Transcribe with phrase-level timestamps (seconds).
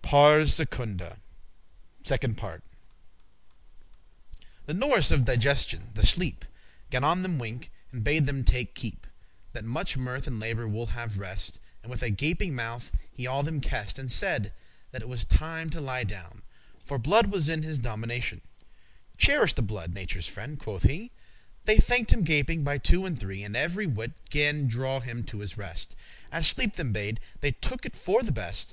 [0.00, 1.18] *Pars Secunda.*
[2.02, 2.64] *Second Part*
[4.64, 6.50] The norice* of digestion, the sleep, *nurse
[6.88, 9.10] Gan on them wink, and bade them take keep,* *heed
[9.52, 11.60] That muche mirth and labour will have rest.
[11.82, 14.54] And with a gaping* mouth he all them kest, *yawning kissed And said,
[14.92, 16.40] that it was time to lie down,
[16.86, 18.40] For blood was in his dominatioun: <26>
[19.18, 21.10] "Cherish the blood, nature's friend," quoth he.
[21.66, 25.40] They thanked him gaping, by two and three; And every wight gan draw him to
[25.40, 25.94] his rest;
[26.30, 28.72] As sleep them bade, they took it for the best.